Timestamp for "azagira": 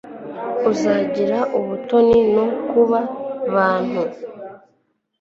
0.69-1.39